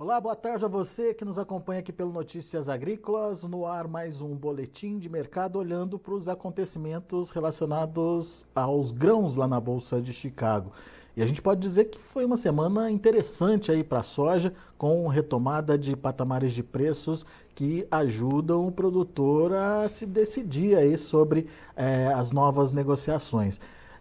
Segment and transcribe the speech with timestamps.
[0.00, 3.42] Olá, boa tarde a você que nos acompanha aqui pelo Notícias Agrícolas.
[3.42, 9.48] No ar, mais um boletim de mercado olhando para os acontecimentos relacionados aos grãos lá
[9.48, 10.70] na Bolsa de Chicago.
[11.16, 15.08] E a gente pode dizer que foi uma semana interessante aí para a soja, com
[15.08, 22.12] retomada de patamares de preços que ajudam o produtor a se decidir aí sobre é,
[22.14, 23.58] as novas negociações.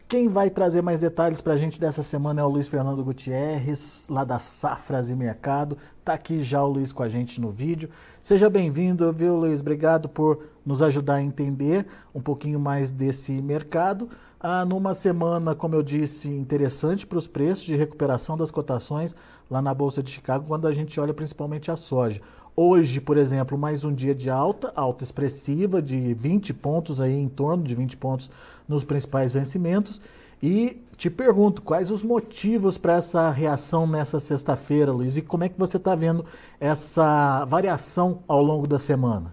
[0.07, 4.07] Quem vai trazer mais detalhes para a gente dessa semana é o Luiz Fernando Gutierrez,
[4.09, 5.77] lá da Safras e Mercado.
[5.99, 7.89] Está aqui já o Luiz com a gente no vídeo.
[8.21, 9.59] Seja bem-vindo, viu, Luiz?
[9.59, 11.85] Obrigado por nos ajudar a entender
[12.16, 14.09] um pouquinho mais desse mercado.
[14.39, 19.13] Ah, numa semana, como eu disse, interessante para os preços de recuperação das cotações
[19.52, 22.21] lá na Bolsa de Chicago, quando a gente olha principalmente a soja.
[22.59, 27.30] Hoje, por exemplo, mais um dia de alta, alta expressiva de 20 pontos aí, em
[27.30, 28.31] torno de 20 pontos
[28.67, 30.02] nos principais vencimentos.
[30.41, 35.16] E te pergunto, quais os motivos para essa reação nessa sexta-feira, Luiz?
[35.17, 36.25] E como é que você está vendo
[36.59, 39.31] essa variação ao longo da semana?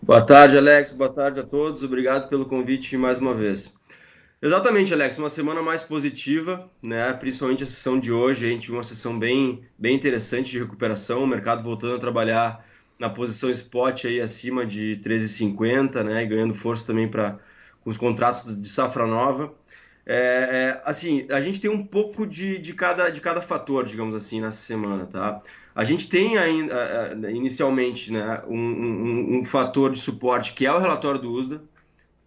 [0.00, 0.92] Boa tarde, Alex.
[0.92, 1.82] Boa tarde a todos.
[1.82, 3.74] Obrigado pelo convite mais uma vez.
[4.42, 7.12] Exatamente, Alex, uma semana mais positiva, né?
[7.12, 11.22] Principalmente a sessão de hoje, a gente viu uma sessão bem, bem interessante de recuperação,
[11.22, 12.64] o mercado voltando a trabalhar
[12.98, 16.24] na posição spot aí acima de 13,50, né?
[16.24, 17.38] ganhando força também para
[17.84, 19.54] os contratos de safra nova.
[20.06, 24.14] É, é, assim, a gente tem um pouco de, de, cada, de cada fator, digamos
[24.14, 25.42] assim, nessa semana, tá?
[25.74, 30.78] A gente tem ainda, inicialmente, né, um, um, um fator de suporte que é o
[30.78, 31.62] relatório do USDA,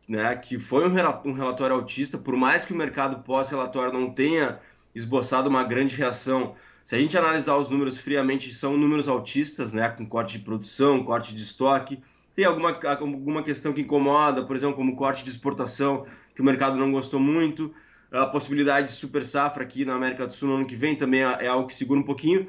[0.07, 4.59] né, que foi um relatório altista, por mais que o mercado pós-relatório não tenha
[4.93, 9.89] esboçado uma grande reação, se a gente analisar os números friamente, são números altistas, né,
[9.89, 11.99] com corte de produção, corte de estoque,
[12.35, 16.75] tem alguma, alguma questão que incomoda, por exemplo, como corte de exportação, que o mercado
[16.75, 17.73] não gostou muito,
[18.11, 21.23] a possibilidade de super safra aqui na América do Sul no ano que vem também
[21.23, 22.47] é, é algo que segura um pouquinho,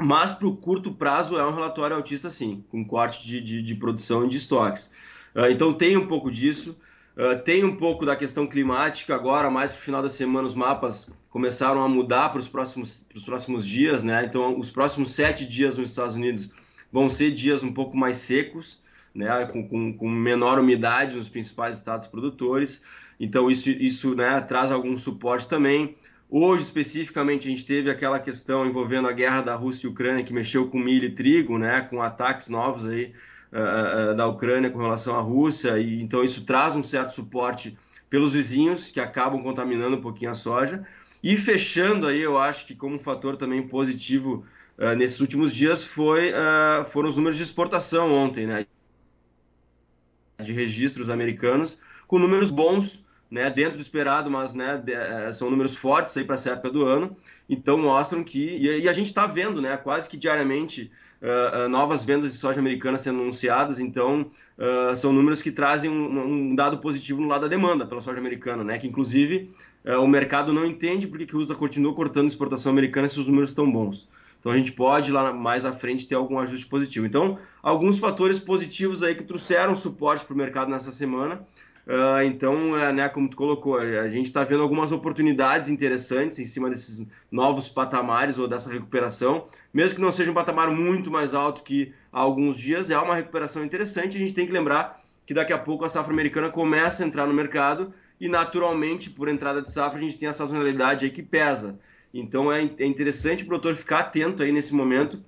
[0.00, 3.74] mas para o curto prazo é um relatório altista sim, com corte de, de, de
[3.74, 4.92] produção e de estoques.
[5.38, 6.76] Ah, então tem um pouco disso.
[7.16, 10.54] Uh, tem um pouco da questão climática agora, mais para o final da semana, os
[10.54, 14.24] mapas começaram a mudar para os próximos, próximos dias, né?
[14.24, 16.50] Então, os próximos sete dias nos Estados Unidos
[16.92, 18.82] vão ser dias um pouco mais secos,
[19.14, 19.46] né?
[19.46, 22.82] Com, com, com menor umidade nos principais estados produtores.
[23.20, 25.96] Então, isso, isso né, traz algum suporte também.
[26.28, 30.32] Hoje, especificamente, a gente teve aquela questão envolvendo a guerra da Rússia e Ucrânia, que
[30.32, 31.80] mexeu com milho e trigo, né?
[31.82, 33.12] Com ataques novos aí
[34.16, 37.76] da Ucrânia com relação à Rússia, e então isso traz um certo suporte
[38.10, 40.86] pelos vizinhos que acabam contaminando um pouquinho a soja.
[41.22, 44.44] E fechando aí, eu acho que como um fator também positivo
[44.78, 48.66] uh, nesses últimos dias foi, uh, foram os números de exportação ontem, né?
[50.42, 53.50] De registros americanos, com números bons, né?
[53.50, 57.16] Dentro do esperado, mas né, de, são números fortes aí para essa época do ano.
[57.48, 58.38] Então mostram que.
[58.38, 59.76] E, e a gente está vendo, né?
[59.76, 60.90] Quase que diariamente
[61.22, 66.50] uh, novas vendas de soja americana sendo anunciadas, então uh, são números que trazem um,
[66.50, 68.78] um, dado positivo no lado da demanda pela soja americana, né?
[68.78, 69.50] Que inclusive
[70.02, 73.50] o mercado não entende porque que o USA continua cortando exportação americana se os números
[73.50, 74.06] estão bons.
[74.38, 77.06] Então a gente pode lá mais à frente ter algum ajuste positivo.
[77.06, 81.40] Então, alguns fatores positivos aí que trouxeram suporte para o mercado nessa semana.
[81.88, 86.44] Uh, então, uh, né, como tu colocou, a gente está vendo algumas oportunidades interessantes em
[86.44, 91.32] cima desses novos patamares ou dessa recuperação, mesmo que não seja um patamar muito mais
[91.32, 94.18] alto que há alguns dias, é uma recuperação interessante.
[94.18, 97.26] A gente tem que lembrar que daqui a pouco a safra americana começa a entrar
[97.26, 101.22] no mercado e, naturalmente, por entrada de safra, a gente tem a sazonalidade aí que
[101.22, 101.80] pesa.
[102.12, 105.24] Então, é, é interessante o produtor ficar atento aí nesse momento,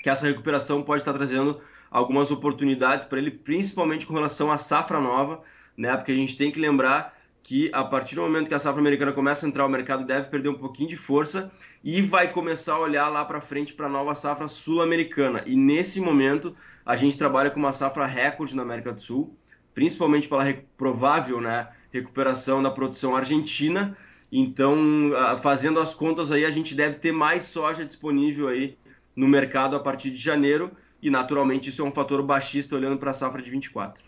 [0.00, 5.00] que essa recuperação pode estar trazendo algumas oportunidades para ele, principalmente com relação à safra
[5.00, 5.42] nova
[5.76, 5.96] né?
[5.96, 9.12] Porque a gente tem que lembrar que a partir do momento que a safra americana
[9.12, 11.52] começa a entrar, o mercado deve perder um pouquinho de força
[11.84, 15.44] e vai começar a olhar lá para frente para a nova safra sul-americana.
[15.46, 19.36] E nesse momento a gente trabalha com uma safra recorde na América do Sul,
[19.72, 20.44] principalmente pela
[20.76, 23.96] provável né, recuperação da produção argentina.
[24.32, 28.76] Então, fazendo as contas aí, a gente deve ter mais soja disponível aí
[29.14, 33.12] no mercado a partir de janeiro e naturalmente isso é um fator baixista olhando para
[33.12, 34.02] a safra de 24.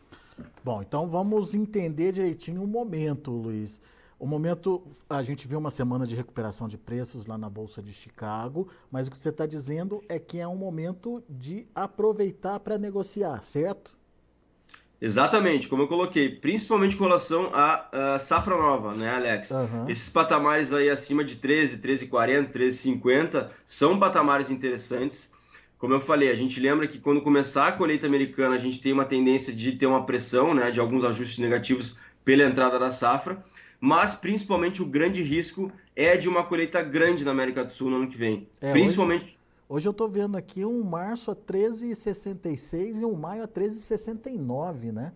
[0.64, 3.81] Bom, então vamos entender direitinho o momento, Luiz.
[4.19, 7.93] O momento, a gente viu uma semana de recuperação de preços lá na Bolsa de
[7.93, 12.76] Chicago, mas o que você está dizendo é que é um momento de aproveitar para
[12.76, 13.96] negociar, certo?
[15.00, 19.52] Exatamente, como eu coloquei, principalmente com relação à, à safra nova, né, Alex?
[19.52, 19.88] Uhum.
[19.88, 25.31] Esses patamares aí acima de 13, 13,40, 13,50 são patamares interessantes.
[25.79, 28.93] Como eu falei, a gente lembra que quando começar a colheita americana, a gente tem
[28.93, 33.45] uma tendência de ter uma pressão, né, de alguns ajustes negativos pela entrada da safra,
[33.81, 37.97] mas principalmente o grande risco é de uma colheita grande na América do Sul no
[37.97, 38.49] ano que vem.
[38.61, 39.39] É, principalmente.
[39.69, 45.13] Hoje eu estou vendo aqui um março a 13,66 e um maio a 13,69, né?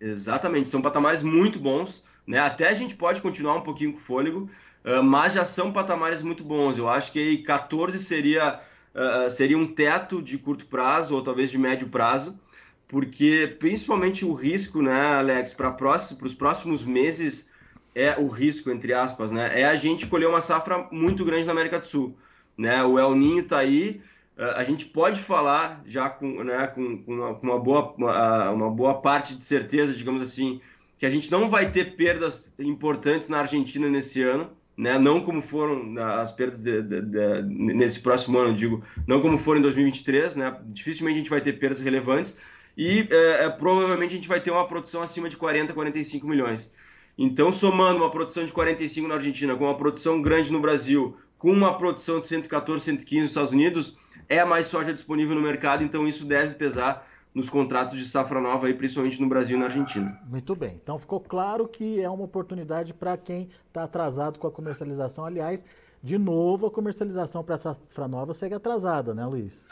[0.00, 2.38] Exatamente, são patamares muito bons, né?
[2.38, 4.50] Até a gente pode continuar um pouquinho com fôlego,
[4.84, 6.76] uh, mas já são patamares muito bons.
[6.76, 8.60] Eu acho que 14 seria,
[8.94, 12.38] uh, seria um teto de curto prazo ou talvez de médio prazo,
[12.88, 15.74] porque principalmente o risco, né, Alex, para
[16.22, 17.48] os próximos meses
[17.94, 19.60] é o risco, entre aspas, né?
[19.60, 22.16] É a gente colher uma safra muito grande na América do Sul.
[22.56, 22.82] Né?
[22.84, 24.00] O El Ninho está aí,
[24.36, 28.70] a gente pode falar já com, né, com, com, uma, com uma, boa, uma, uma,
[28.70, 30.60] boa parte de certeza, digamos assim,
[30.96, 34.98] que a gente não vai ter perdas importantes na Argentina nesse ano, né?
[34.98, 39.60] não como foram as perdas de, de, de, nesse próximo ano, digo, não como foram
[39.60, 40.56] em 2023, né?
[40.66, 42.36] dificilmente a gente vai ter perdas relevantes
[42.76, 46.72] e é, é, provavelmente a gente vai ter uma produção acima de 40, 45 milhões.
[47.18, 51.50] Então, somando uma produção de 45 na Argentina com uma produção grande no Brasil, com
[51.50, 53.96] uma produção de 114, 115 nos Estados Unidos,
[54.28, 58.66] é mais soja disponível no mercado, então isso deve pesar nos contratos de safra nova,
[58.66, 60.18] aí, principalmente no Brasil e na Argentina.
[60.28, 60.80] Muito bem.
[60.82, 65.24] Então ficou claro que é uma oportunidade para quem está atrasado com a comercialização.
[65.24, 65.64] Aliás,
[66.02, 69.68] de novo, a comercialização para a safra nova segue atrasada, né, Luiz?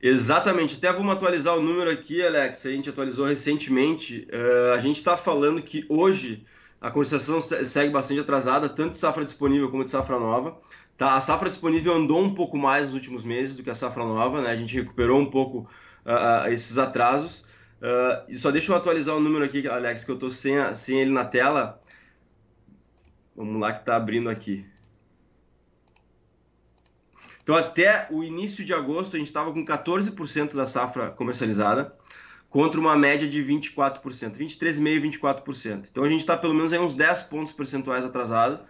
[0.00, 0.76] Exatamente.
[0.76, 2.64] Até vamos atualizar o número aqui, Alex.
[2.66, 4.26] A gente atualizou recentemente.
[4.32, 6.44] Uh, a gente está falando que hoje
[6.80, 10.56] a comercialização segue bastante atrasada, tanto de safra disponível como de safra nova.
[10.96, 11.14] Tá?
[11.14, 14.42] A safra disponível andou um pouco mais nos últimos meses do que a safra nova,
[14.42, 14.50] né?
[14.50, 15.68] A gente recuperou um pouco
[16.08, 17.40] uh, esses atrasos.
[17.80, 21.00] Uh, e só deixa eu atualizar o número aqui, Alex, que eu estou sem, sem
[21.00, 21.80] ele na tela.
[23.36, 24.66] Vamos lá que está abrindo aqui.
[27.42, 31.96] Então, até o início de agosto, a gente estava com 14% da safra comercializada,
[32.50, 34.02] contra uma média de 24%,
[34.36, 35.86] 23,5%, 24%.
[35.90, 38.60] Então, a gente está pelo menos aí uns 10 pontos percentuais atrasado.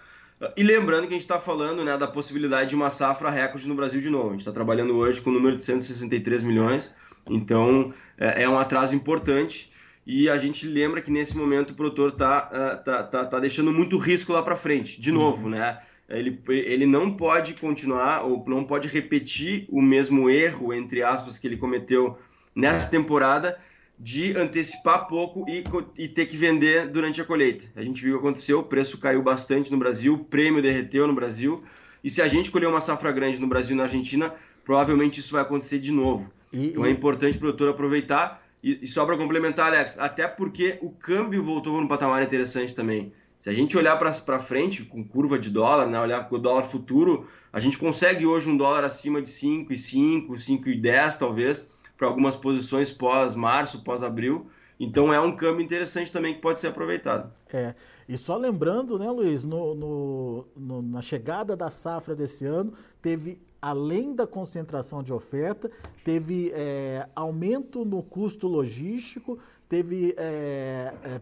[0.57, 3.75] E lembrando que a gente está falando né, da possibilidade de uma safra recorde no
[3.75, 4.29] Brasil de novo.
[4.29, 6.95] A gente está trabalhando hoje com o número de 163 milhões,
[7.31, 9.73] então é, é, um atraso importante.
[10.07, 13.71] E a gente lembra que nesse momento o produtor está uh, tá, tá, tá deixando
[13.73, 14.99] muito risco lá para frente.
[14.99, 15.51] De novo, uhum.
[15.51, 15.81] né?
[16.09, 21.47] Ele, ele não pode continuar ou não pode repetir o mesmo erro, entre aspas, que
[21.47, 22.19] ele cometeu
[22.55, 23.59] nessa temporada
[23.99, 25.65] de antecipar pouco e,
[25.99, 27.67] e, ter que vender durante a colheita.
[27.75, 31.07] A gente viu o que aconteceu, o preço caiu bastante no Brasil, o prêmio derreteu
[31.07, 31.65] no Brasil,
[32.03, 34.33] e se a gente colher uma safra grande no Brasil e na Argentina,
[34.65, 36.31] provavelmente isso vai acontecer de novo.
[36.53, 40.79] E, então é importante o produtor aproveitar, e, e só para complementar, Alex, até porque
[40.83, 43.13] o câmbio voltou num patamar interessante também.
[43.41, 46.65] Se a gente olhar para frente, com curva de dólar, né, olhar para o dólar
[46.65, 52.91] futuro, a gente consegue hoje um dólar acima de 5,5, 5,10 talvez, para algumas posições
[52.91, 54.51] pós-março, pós-abril.
[54.79, 57.33] Então é um câmbio interessante também que pode ser aproveitado.
[57.53, 57.75] É.
[58.09, 62.73] E só lembrando, né, Luiz, no, no, no, na chegada da safra desse ano,
[63.03, 65.71] teve, além da concentração de oferta,
[66.05, 69.39] teve é, aumento no custo logístico,
[69.69, 71.21] teve é, é,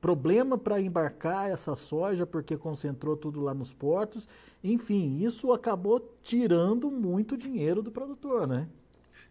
[0.00, 4.28] problema para embarcar essa soja, porque concentrou tudo lá nos portos.
[4.62, 8.68] Enfim, isso acabou tirando muito dinheiro do produtor, né?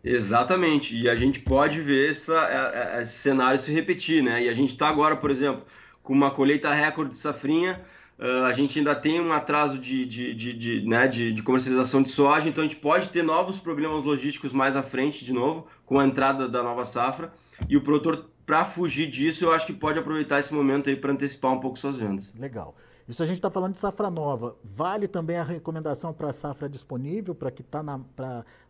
[0.03, 4.43] Exatamente, e a gente pode ver essa, é, é, esse cenário se repetir, né?
[4.43, 5.63] E a gente está agora, por exemplo,
[6.01, 7.79] com uma colheita recorde de safrinha,
[8.21, 12.01] uh, a gente ainda tem um atraso de, de, de, de, né, de, de comercialização
[12.01, 15.67] de soja, então a gente pode ter novos problemas logísticos mais à frente, de novo,
[15.85, 17.33] com a entrada da nova safra,
[17.67, 21.11] e o produtor, para fugir disso, eu acho que pode aproveitar esse momento aí para
[21.11, 22.33] antecipar um pouco suas vendas.
[22.37, 22.75] Legal.
[23.07, 24.55] Isso a gente está falando de safra nova.
[24.63, 27.83] Vale também a recomendação para safra disponível, para que está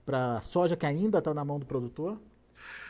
[0.03, 2.17] para soja que ainda está na mão do produtor?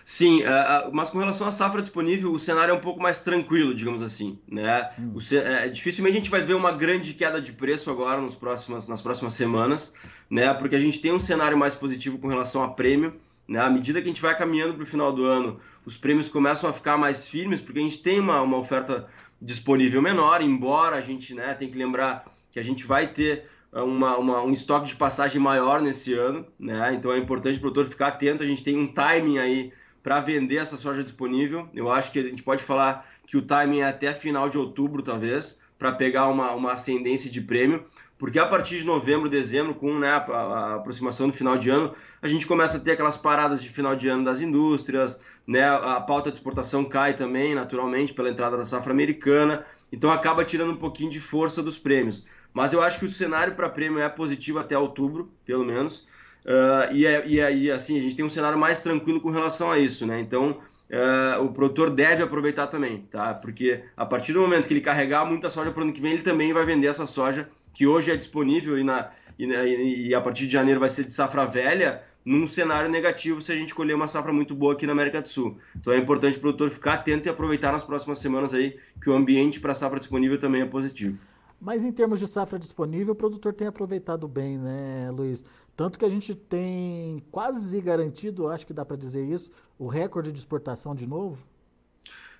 [0.03, 3.73] Sim, uh, mas com relação à safra disponível, o cenário é um pouco mais tranquilo,
[3.73, 4.39] digamos assim.
[4.47, 4.89] Né?
[4.99, 5.13] Hum.
[5.15, 8.87] O, é, dificilmente a gente vai ver uma grande queda de preço agora nos próximas,
[8.87, 9.93] nas próximas semanas,
[10.29, 10.53] né?
[10.53, 13.13] porque a gente tem um cenário mais positivo com relação a prêmio.
[13.47, 13.59] Né?
[13.59, 16.69] À medida que a gente vai caminhando para o final do ano, os prêmios começam
[16.69, 19.07] a ficar mais firmes, porque a gente tem uma, uma oferta
[19.41, 23.83] disponível menor, embora a gente né, tem que lembrar que a gente vai ter uh,
[23.83, 26.93] uma, uma, um estoque de passagem maior nesse ano, né?
[26.93, 28.43] Então é importante o produtor ficar atento.
[28.43, 31.67] A gente tem um timing aí para vender essa soja disponível.
[31.73, 35.01] Eu acho que a gente pode falar que o timing é até final de outubro,
[35.01, 37.85] talvez, para pegar uma, uma ascendência de prêmio,
[38.17, 41.95] porque a partir de novembro, dezembro, com né, a, a aproximação do final de ano,
[42.21, 45.63] a gente começa a ter aquelas paradas de final de ano das indústrias, né?
[45.63, 50.71] A pauta de exportação cai também, naturalmente, pela entrada da safra americana, então acaba tirando
[50.71, 52.23] um pouquinho de força dos prêmios.
[52.53, 56.05] Mas eu acho que o cenário para prêmio é positivo até outubro, pelo menos.
[56.45, 59.71] Uh, e, é, é, e assim, a gente tem um cenário mais tranquilo com relação
[59.71, 60.19] a isso, né?
[60.19, 60.57] Então,
[60.89, 63.33] uh, o produtor deve aproveitar também, tá?
[63.33, 66.13] Porque a partir do momento que ele carregar muita soja para o ano que vem,
[66.13, 70.21] ele também vai vender essa soja que hoje é disponível e na, e, e, a
[70.21, 73.95] partir de janeiro vai ser de safra velha, num cenário negativo se a gente colher
[73.95, 75.57] uma safra muito boa aqui na América do Sul.
[75.75, 79.13] Então é importante o produtor ficar atento e aproveitar nas próximas semanas aí que o
[79.13, 81.17] ambiente para safra disponível também é positivo.
[81.59, 85.45] Mas em termos de safra disponível, o produtor tem aproveitado bem, né, Luiz?
[85.81, 90.31] Tanto que a gente tem quase garantido, acho que dá para dizer isso, o recorde
[90.31, 91.43] de exportação de novo?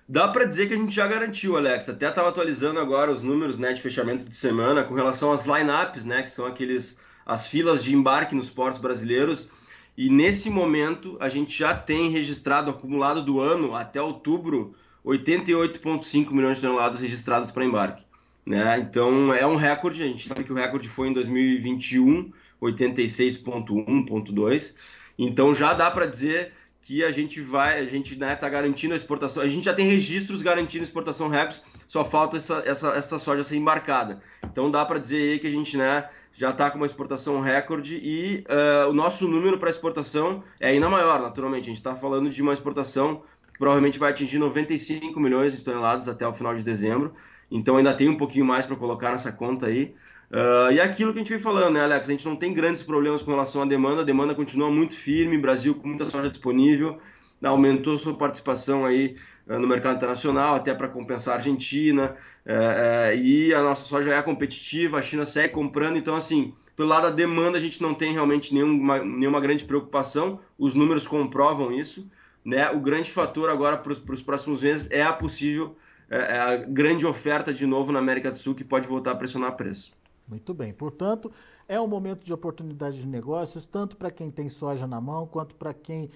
[0.08, 1.88] Dá para dizer que a gente já garantiu, Alex.
[1.88, 6.04] Até estava atualizando agora os números né, de fechamento de semana com relação às lineups,
[6.04, 6.96] né, que são aqueles
[7.26, 9.50] as filas de embarque nos portos brasileiros.
[9.98, 14.72] E nesse momento a gente já tem registrado acumulado do ano até outubro
[15.04, 18.04] 88,5 milhões de toneladas registradas para embarque.
[18.46, 18.78] Né?
[18.78, 22.30] Então é um recorde, a gente sabe que o recorde foi em 2021,
[22.62, 24.74] 86,1,2.
[25.18, 28.94] Então já dá para dizer que a gente vai, a gente está né, tá garantindo
[28.94, 33.18] a exportação, a gente já tem registros garantindo exportação records, só falta essa, essa, essa
[33.20, 34.20] soja ser embarcada.
[34.42, 37.96] Então dá para dizer aí que a gente né, já está com uma exportação recorde
[37.96, 41.64] e uh, o nosso número para exportação é ainda maior, naturalmente.
[41.64, 46.08] A gente está falando de uma exportação que provavelmente vai atingir 95 milhões de toneladas
[46.08, 47.14] até o final de dezembro.
[47.48, 49.94] Então ainda tem um pouquinho mais para colocar nessa conta aí.
[50.32, 52.08] Uh, e é aquilo que a gente vem falando, né, Alex?
[52.08, 55.36] A gente não tem grandes problemas com relação à demanda, a demanda continua muito firme,
[55.36, 56.98] Brasil com muita soja disponível,
[57.44, 59.14] aumentou sua participação aí
[59.46, 64.22] uh, no mercado internacional, até para compensar a Argentina, uh, e a nossa soja é
[64.22, 68.14] competitiva, a China segue comprando, então assim, pelo lado da demanda a gente não tem
[68.14, 72.10] realmente nenhuma, nenhuma grande preocupação, os números comprovam isso,
[72.42, 72.70] né?
[72.70, 75.76] O grande fator agora para os próximos meses é a possível,
[76.10, 79.56] é, a grande oferta de novo na América do Sul que pode voltar a pressionar
[79.56, 79.92] preço.
[80.26, 80.72] Muito bem.
[80.72, 81.30] Portanto,
[81.68, 85.54] é um momento de oportunidade de negócios, tanto para quem tem soja na mão, quanto
[85.54, 86.10] para quem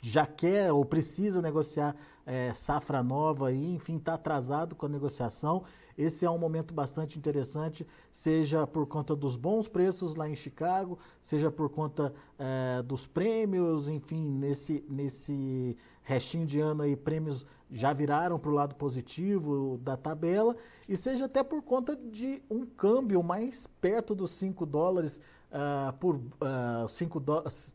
[0.00, 1.94] já quer ou precisa negociar
[2.26, 5.64] é, safra nova e, enfim, está atrasado com a negociação.
[5.96, 10.98] Esse é um momento bastante interessante, seja por conta dos bons preços lá em Chicago,
[11.22, 17.92] seja por conta é, dos prêmios, enfim, nesse, nesse restinho de ano aí, prêmios já
[17.92, 20.56] viraram para o lado positivo da tabela,
[20.88, 25.20] e seja até por conta de um câmbio mais perto dos 5 dólares
[25.50, 27.74] uh, por uh, 5 dólares.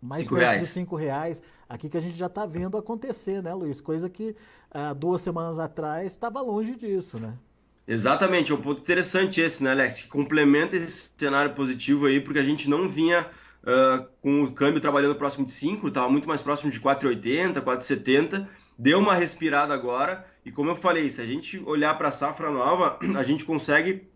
[0.00, 0.62] Mais cinco perto reais.
[0.62, 3.80] dos 5 reais, aqui que a gente já está vendo acontecer, né, Luiz?
[3.80, 4.34] Coisa que
[4.74, 7.38] uh, duas semanas atrás estava longe disso, né?
[7.86, 10.02] Exatamente, é um ponto interessante esse, né, Alex?
[10.02, 13.28] Que complementa esse cenário positivo aí, porque a gente não vinha
[13.62, 18.46] uh, com o câmbio trabalhando próximo de 5, estava muito mais próximo de 4,80, 4,70,
[18.78, 22.50] deu uma respirada agora, e como eu falei, se a gente olhar para a safra
[22.50, 24.06] nova, a gente consegue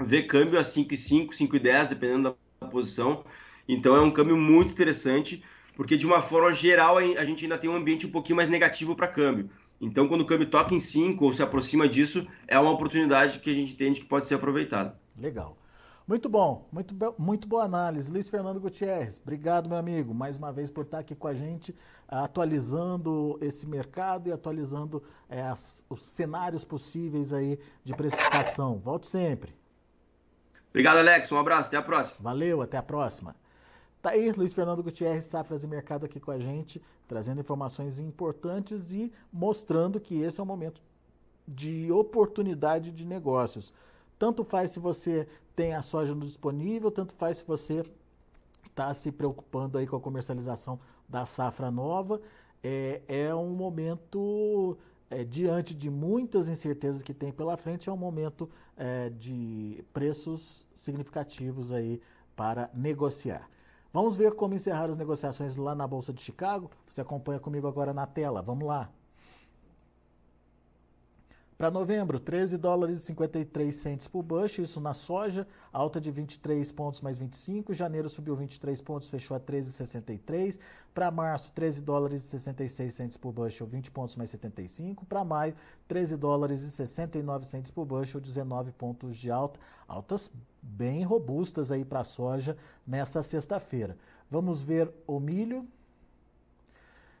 [0.00, 3.24] ver câmbio a 5,5, 5,10, dependendo da posição,
[3.68, 5.42] então é um câmbio muito interessante,
[5.74, 8.94] porque de uma forma geral a gente ainda tem um ambiente um pouquinho mais negativo
[8.94, 9.50] para câmbio.
[9.80, 13.50] Então, quando o câmbio toca em 5 ou se aproxima disso, é uma oportunidade que
[13.50, 14.98] a gente entende que pode ser aproveitada.
[15.18, 15.56] Legal.
[16.06, 18.12] Muito bom, muito, muito boa análise.
[18.12, 21.74] Luiz Fernando Gutierrez, obrigado, meu amigo, mais uma vez por estar aqui com a gente,
[22.06, 28.78] atualizando esse mercado e atualizando é, as, os cenários possíveis aí de precificação.
[28.78, 29.52] Volte sempre.
[30.70, 31.32] Obrigado, Alex.
[31.32, 32.18] Um abraço, até a próxima.
[32.20, 33.34] Valeu, até a próxima.
[34.00, 38.92] Tá aí, Luiz Fernando Gutierrez, Safras e Mercado aqui com a gente, trazendo informações importantes
[38.92, 40.80] e mostrando que esse é um momento
[41.46, 43.72] de oportunidade de negócios.
[44.18, 47.84] Tanto faz se você tem a soja disponível, tanto faz se você
[48.66, 52.20] está se preocupando aí com a comercialização da safra nova.
[52.62, 54.76] É, é um momento,
[55.08, 60.66] é, diante de muitas incertezas que tem pela frente, é um momento é, de preços
[60.74, 62.00] significativos aí
[62.34, 63.48] para negociar.
[63.96, 66.68] Vamos ver como encerrar as negociações lá na Bolsa de Chicago?
[66.86, 68.42] Você acompanha comigo agora na tela.
[68.42, 68.90] Vamos lá.
[71.56, 76.70] Para novembro, 13 dólares e 53 centes por bushel, isso na soja, alta de 23
[76.70, 77.72] pontos mais 25.
[77.72, 80.60] Janeiro subiu 23 pontos, fechou a 13,63.
[80.92, 85.06] Para março, 13 dólares e 66 centes por bushel, 20 pontos mais 75.
[85.06, 85.54] Para maio,
[85.88, 89.58] 13 dólares e 69 centes por bushel, 19 pontos de alta.
[89.88, 92.54] Altas bem robustas aí para a soja
[92.86, 93.96] nessa sexta-feira.
[94.30, 95.66] Vamos ver o milho.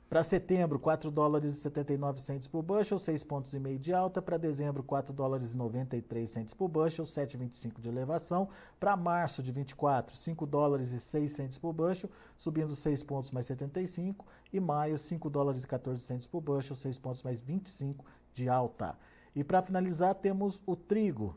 [0.08, 4.22] Para setembro, 4 dólares e 79 centos por bushel, 6 pontos e meio de alta.
[4.22, 8.48] Para dezembro, 4 dólares e 93 centos por bushel, 7,25 de elevação.
[8.78, 12.08] Para março de 24, 5 dólares e 6 centos por bushel,
[12.38, 14.24] subindo 6 pontos mais 75.
[14.52, 18.96] E maio, 5 dólares e 14 centos por bushel, 6 pontos mais 25 de alta.
[19.34, 21.36] E para finalizar, temos o trigo.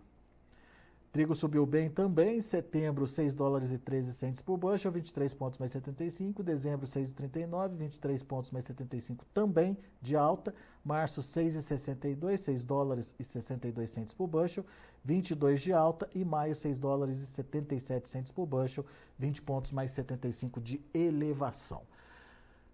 [1.12, 5.72] Trigo subiu bem também, setembro 6 dólares e 13 centes por bushel, 23 pontos mais
[5.72, 10.54] 75, dezembro 6,39, 23 pontos mais 75 também de alta,
[10.86, 14.64] março 6,62, 6 dólares e 62 centes por bushel,
[15.04, 18.86] 22 de alta e maio 6 dólares e 77 centes por bushel,
[19.18, 21.82] 20 pontos mais 75 de elevação.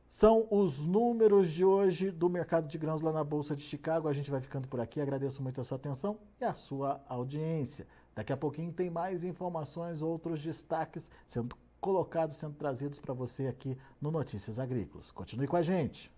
[0.10, 4.08] São os números de hoje do mercado de grãos lá na Bolsa de Chicago.
[4.08, 5.02] A gente vai ficando por aqui.
[5.02, 7.88] Agradeço muito a sua atenção e a sua audiência.
[8.16, 13.78] Daqui a pouquinho tem mais informações, outros destaques sendo colocados, sendo trazidos para você aqui
[14.02, 15.12] no Notícias Agrícolas.
[15.12, 16.12] Continue com a gente.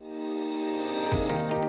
[0.00, 1.67] Música